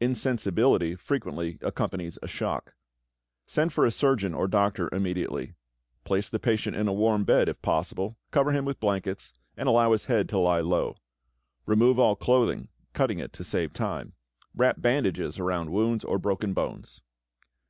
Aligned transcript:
Insensibility 0.00 0.94
frequently 0.96 1.58
accompanies 1.60 2.18
a 2.22 2.26
shock. 2.26 2.74
Send 3.46 3.70
for 3.70 3.84
a 3.84 3.90
surgeon 3.90 4.32
or 4.32 4.48
doctor 4.48 4.88
immediately. 4.94 5.56
Place 6.04 6.30
the 6.30 6.38
patient 6.38 6.74
in 6.74 6.88
a 6.88 6.92
warm 6.94 7.24
bed, 7.24 7.50
if 7.50 7.60
possible, 7.60 8.16
cover 8.30 8.52
him 8.52 8.64
with 8.64 8.80
blankets, 8.80 9.34
and 9.58 9.68
allow 9.68 9.92
his 9.92 10.06
head 10.06 10.26
to 10.30 10.38
lie 10.38 10.60
low. 10.60 10.96
Remove 11.66 11.98
all 11.98 12.16
clothing, 12.16 12.68
cutting 12.94 13.18
it 13.18 13.34
to 13.34 13.44
save 13.44 13.74
time. 13.74 14.14
Wrap 14.54 14.80
bandages 14.80 15.38
around 15.38 15.68
wounds 15.70 16.02
or 16.02 16.16
broken 16.18 16.54
bones. 16.54 17.02